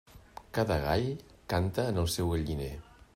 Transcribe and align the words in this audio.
Cada 0.57 0.77
gall 0.85 1.05
canta 1.53 1.87
en 1.93 2.03
el 2.05 2.13
seu 2.17 2.35
galliner. 2.35 2.75